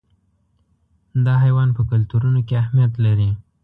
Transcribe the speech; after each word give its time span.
دا 1.25 1.33
حیوان 1.43 1.69
په 1.77 1.81
کلتورونو 1.91 2.39
کې 2.47 2.53
اهمیت 2.63 2.93
لري. 3.05 3.31